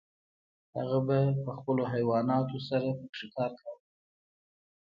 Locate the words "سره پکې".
2.69-3.25